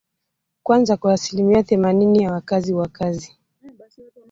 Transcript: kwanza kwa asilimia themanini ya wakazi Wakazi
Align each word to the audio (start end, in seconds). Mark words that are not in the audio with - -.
kwanza 0.63 0.97
kwa 0.97 1.13
asilimia 1.13 1.63
themanini 1.63 2.23
ya 2.23 2.31
wakazi 2.31 2.73
Wakazi 2.73 3.37